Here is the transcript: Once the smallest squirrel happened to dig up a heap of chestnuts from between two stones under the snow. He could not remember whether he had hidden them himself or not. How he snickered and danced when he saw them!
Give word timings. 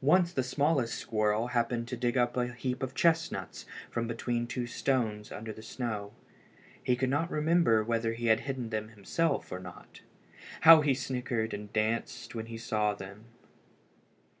Once 0.00 0.32
the 0.32 0.44
smallest 0.44 0.94
squirrel 0.96 1.48
happened 1.48 1.88
to 1.88 1.96
dig 1.96 2.16
up 2.16 2.36
a 2.36 2.52
heap 2.52 2.84
of 2.84 2.94
chestnuts 2.94 3.66
from 3.90 4.06
between 4.06 4.46
two 4.46 4.64
stones 4.64 5.32
under 5.32 5.52
the 5.52 5.60
snow. 5.60 6.12
He 6.84 6.94
could 6.94 7.10
not 7.10 7.32
remember 7.32 7.82
whether 7.82 8.12
he 8.12 8.26
had 8.26 8.42
hidden 8.46 8.70
them 8.70 8.90
himself 8.90 9.50
or 9.50 9.58
not. 9.58 10.02
How 10.60 10.82
he 10.82 10.94
snickered 10.94 11.52
and 11.52 11.72
danced 11.72 12.32
when 12.32 12.46
he 12.46 12.58
saw 12.58 12.94
them! 12.94 13.24